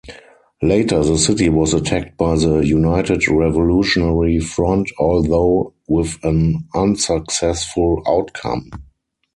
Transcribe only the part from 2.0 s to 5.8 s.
by the United Revolutionary Front although